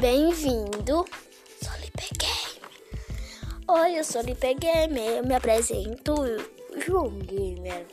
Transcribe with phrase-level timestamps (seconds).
[0.00, 1.04] Bem-vindo,
[1.62, 2.62] sou Lipe Game.
[3.68, 6.14] Oi, eu sou Lipe Gamer, eu me apresento,
[6.86, 7.86] João Gamer.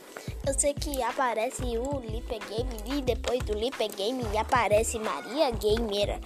[0.46, 6.18] Eu sei que aparece o Lipe Game e depois do Lipe Game aparece Maria Gamer.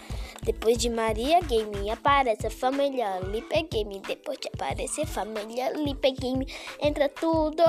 [0.45, 4.01] Depois de Maria Game aparece a família Lipe Game.
[4.07, 6.47] Depois de aparecer família Lipe Game,
[6.81, 7.65] entra tudo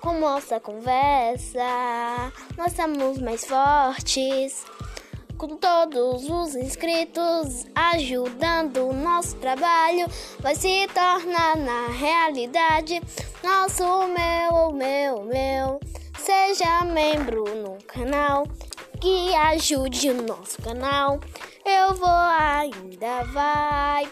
[0.00, 2.32] com nossa conversa.
[2.56, 4.64] Nós somos mais fortes
[5.38, 10.06] com todos os inscritos, ajudando o nosso trabalho,
[10.40, 13.00] vai se tornar na realidade.
[13.42, 15.80] Nosso, meu, meu, meu,
[16.18, 18.48] seja membro no canal,
[19.00, 21.20] que ajude o nosso canal.
[21.64, 24.10] Eu vou ainda vai.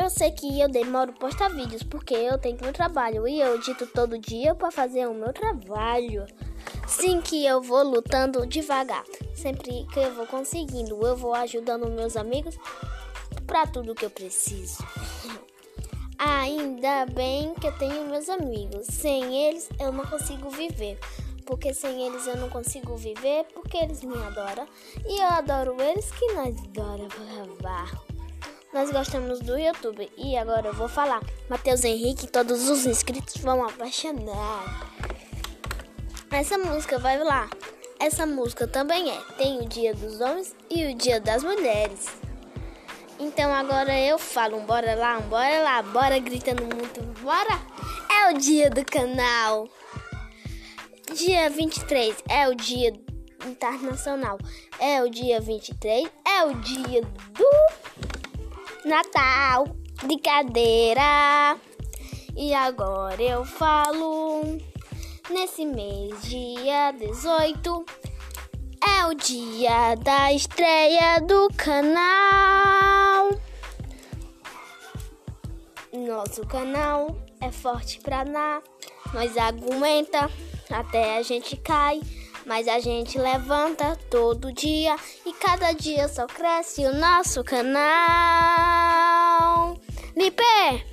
[0.00, 3.86] Eu sei que eu demoro postar vídeos porque eu tenho meu trabalho e eu edito
[3.86, 6.24] todo dia para fazer o meu trabalho.
[6.92, 9.04] Sim que eu vou lutando devagar.
[9.34, 12.56] Sempre que eu vou conseguindo, eu vou ajudando meus amigos
[13.46, 14.78] para tudo que eu preciso.
[16.18, 18.86] Ainda bem que eu tenho meus amigos.
[18.86, 20.98] Sem eles eu não consigo viver.
[21.46, 24.68] Porque sem eles eu não consigo viver, porque eles me adoram.
[25.06, 27.14] E eu adoro eles que nós adoramos
[27.58, 28.00] gravar.
[28.72, 30.10] Nós gostamos do YouTube.
[30.16, 31.22] E agora eu vou falar.
[31.48, 34.92] Matheus Henrique, todos os inscritos vão apaixonar.
[36.32, 37.46] Essa música vai lá.
[38.00, 39.20] Essa música também é.
[39.36, 42.08] Tem o Dia dos Homens e o Dia das Mulheres.
[43.20, 47.60] Então agora eu falo, bora lá, bora lá, bora gritando muito, bora.
[48.10, 49.68] É o dia do canal.
[51.14, 52.94] Dia 23 é o dia
[53.46, 54.38] internacional.
[54.80, 59.66] É o dia 23, é o dia do Natal.
[60.02, 61.58] Brincadeira.
[62.34, 64.71] E agora eu falo
[65.32, 67.84] nesse mês, dia 18,
[68.86, 73.30] é o dia da estreia do canal.
[75.92, 78.62] Nosso canal é forte pra lá,
[79.14, 80.30] nós aguenta
[80.70, 82.02] até a gente cai,
[82.44, 84.94] mas a gente levanta todo dia
[85.24, 87.80] e cada dia só cresce o nosso canal.
[90.14, 90.91] Lipe!